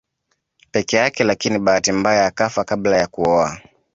[0.71, 3.61] Peke yake lakini bahati mbaya akafa kabla ya kuoa